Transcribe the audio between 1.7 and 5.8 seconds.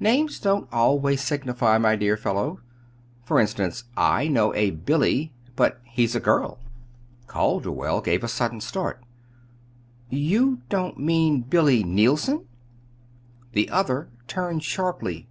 my dear fellow. For instance, I know a 'Billy' but